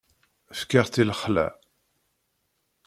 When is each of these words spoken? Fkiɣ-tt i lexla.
Fkiɣ-tt 0.59 1.01
i 1.01 1.03
lexla. 1.09 1.47